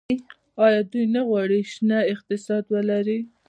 آیا 0.65 0.81
دوی 0.91 1.05
نه 1.15 1.21
غواړي 1.29 1.59
شنه 1.73 1.97
اقتصاد 2.13 2.63
ولري؟ 2.69 3.19